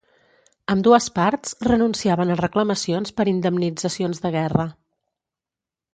Ambdues 0.73 1.09
parts 1.17 1.51
renunciaven 1.67 2.33
a 2.35 2.39
reclamacions 2.41 3.15
per 3.19 3.27
indemnitzacions 3.35 4.23
de 4.25 4.33
guerra. 4.41 4.67